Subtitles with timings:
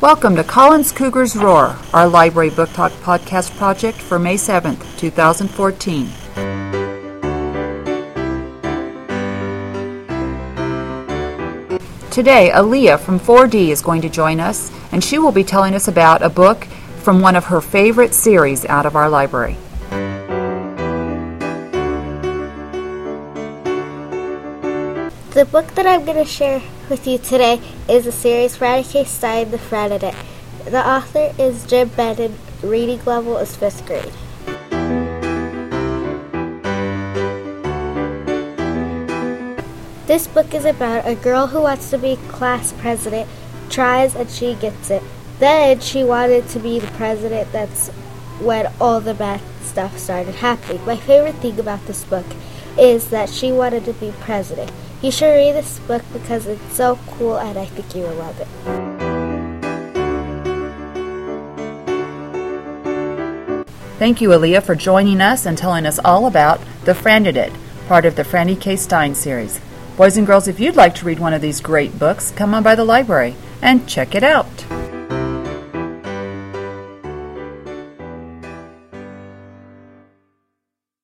[0.00, 6.06] Welcome to Collins Cougars Roar, our library book talk podcast project for May 7th, 2014.
[12.12, 15.88] Today, Aleyah from 4D is going to join us, and she will be telling us
[15.88, 16.66] about a book
[17.02, 19.56] from one of her favorite series out of our library.
[25.38, 26.60] The book that I'm going to share
[26.90, 29.04] with you today is a series K.
[29.04, 30.14] Stein, The It.
[30.64, 32.36] The author is Jim Benton.
[32.60, 34.12] Reading level is fifth grade.
[40.08, 43.28] This book is about a girl who wants to be class president,
[43.70, 45.04] tries and she gets it.
[45.38, 47.52] Then she wanted to be the president.
[47.52, 47.90] That's
[48.40, 50.84] when all the bad stuff started happening.
[50.84, 52.26] My favorite thing about this book
[52.78, 54.70] is that she wanted to be president.
[55.02, 58.40] You should read this book because it's so cool and I think you will love
[58.40, 58.48] it.
[63.98, 67.52] Thank you, Aleyah, for joining us and telling us all about The It,
[67.88, 68.76] part of the Franny K.
[68.76, 69.60] Stein series.
[69.96, 72.62] Boys and girls, if you'd like to read one of these great books, come on
[72.62, 74.46] by the library and check it out.